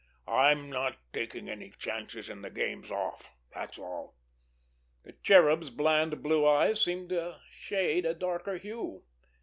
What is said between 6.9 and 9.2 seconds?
to shade a darker hue.